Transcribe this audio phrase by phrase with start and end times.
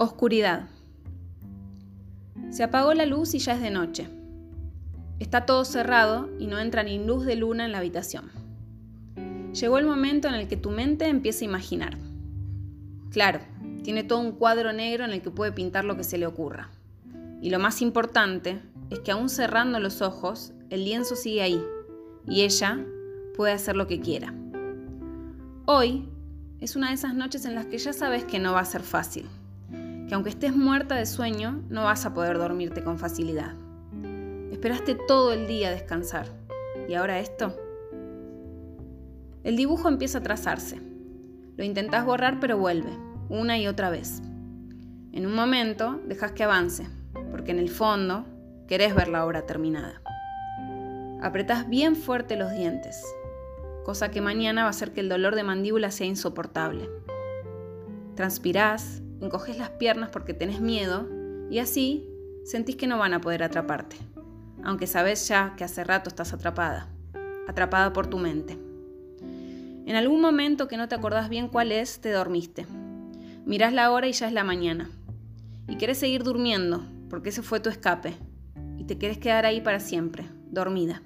[0.00, 0.68] Oscuridad.
[2.50, 4.08] Se apagó la luz y ya es de noche.
[5.18, 8.30] Está todo cerrado y no entra ni luz de luna en la habitación.
[9.52, 11.98] Llegó el momento en el que tu mente empieza a imaginar.
[13.10, 13.40] Claro,
[13.82, 16.70] tiene todo un cuadro negro en el que puede pintar lo que se le ocurra.
[17.42, 21.60] Y lo más importante es que aún cerrando los ojos, el lienzo sigue ahí
[22.24, 22.86] y ella
[23.34, 24.32] puede hacer lo que quiera.
[25.66, 26.08] Hoy
[26.60, 28.82] es una de esas noches en las que ya sabes que no va a ser
[28.82, 29.26] fácil
[30.08, 33.54] que aunque estés muerta de sueño, no vas a poder dormirte con facilidad.
[34.50, 36.26] Esperaste todo el día a descansar.
[36.88, 37.54] ¿Y ahora esto?
[39.44, 40.80] El dibujo empieza a trazarse.
[41.56, 42.90] Lo intentas borrar pero vuelve,
[43.28, 44.22] una y otra vez.
[45.12, 46.86] En un momento dejas que avance,
[47.30, 48.24] porque en el fondo
[48.66, 50.00] querés ver la obra terminada.
[51.20, 53.02] Apretas bien fuerte los dientes,
[53.84, 56.88] cosa que mañana va a hacer que el dolor de mandíbula sea insoportable.
[58.14, 61.08] Transpirás encoges las piernas porque tenés miedo
[61.50, 62.08] y así
[62.44, 63.96] sentís que no van a poder atraparte,
[64.62, 66.88] aunque sabes ya que hace rato estás atrapada,
[67.46, 68.58] atrapada por tu mente.
[69.86, 72.66] En algún momento que no te acordás bien cuál es, te dormiste.
[73.46, 74.90] Mirás la hora y ya es la mañana.
[75.66, 78.14] Y querés seguir durmiendo, porque ese fue tu escape.
[78.76, 81.02] Y te querés quedar ahí para siempre, dormida.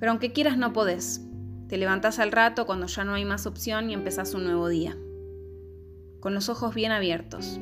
[0.00, 1.20] Pero aunque quieras no podés.
[1.68, 4.96] Te levantás al rato cuando ya no hay más opción y empezás un nuevo día
[6.24, 7.60] con los ojos bien abiertos,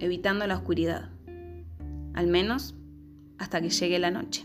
[0.00, 1.10] evitando la oscuridad,
[2.14, 2.74] al menos
[3.38, 4.44] hasta que llegue la noche.